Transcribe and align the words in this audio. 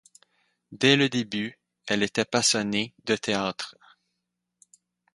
Dès 0.71 0.95
le 0.95 1.09
début, 1.09 1.59
elle 1.87 2.01
était 2.01 2.25
passionnée 2.25 2.95
de 3.05 3.15
théâtre. 3.15 3.75